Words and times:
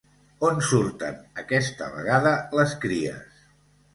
On 0.47 0.61
surten 0.67 1.19
aquesta 1.41 1.91
vegada 1.97 2.33
les 2.61 2.75
cries? 2.87 3.47